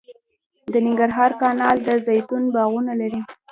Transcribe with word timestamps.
د 0.73 0.75
ننګرهار 0.85 1.31
کانال 1.41 1.77
د 1.87 1.89
زیتون 2.05 2.43
باغونه 2.55 2.93
لري 3.01 3.21